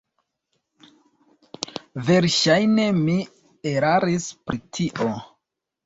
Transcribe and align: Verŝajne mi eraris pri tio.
Verŝajne 2.09 2.89
mi 3.05 3.21
eraris 3.77 4.31
pri 4.49 4.67
tio. 4.77 5.17